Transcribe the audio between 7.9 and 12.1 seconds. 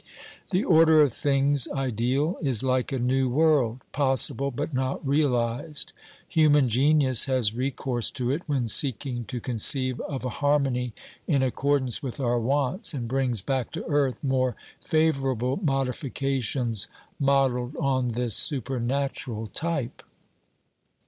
to it when seeking to conceive of a harmony in accordance